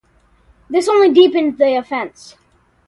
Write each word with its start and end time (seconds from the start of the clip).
This 0.67 0.87
only 0.89 1.13
deepened 1.13 1.59
the 1.59 1.75
offence. 1.75 2.35